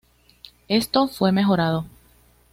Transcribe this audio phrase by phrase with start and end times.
[0.67, 1.85] Esto fue mejorado.